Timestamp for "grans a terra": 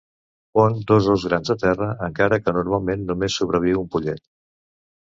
1.27-1.91